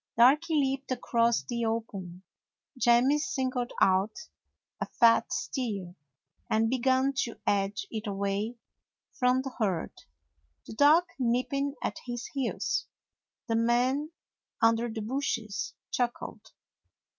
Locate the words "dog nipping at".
10.73-11.97